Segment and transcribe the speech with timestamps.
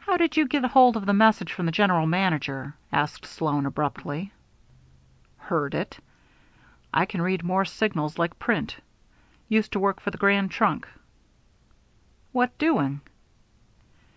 [0.00, 4.32] "How did you get hold of the message from the general manager?" asked Sloan abruptly.
[5.38, 5.96] "Heard it.
[6.92, 8.76] I can read Morse signals like print.
[9.48, 10.88] Used to work for the Grand Trunk."
[12.32, 13.00] "What doing?"